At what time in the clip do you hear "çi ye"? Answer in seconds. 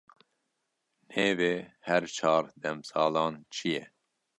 3.55-3.83